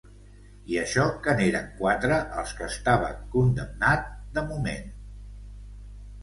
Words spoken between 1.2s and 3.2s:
que n’eren quatre als que estava